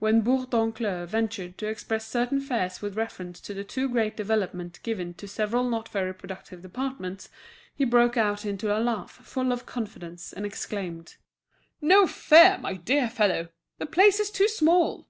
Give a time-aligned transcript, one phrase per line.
[0.00, 5.14] When Bourdoncle ventured to express certain fears with reference to the too great development given
[5.14, 7.28] to several not very productive departments,
[7.72, 11.18] he broke out into a laugh full of confidence, and exclaimed:
[11.80, 12.58] "No fear!
[12.60, 15.06] my dear fellow, the place is too small!"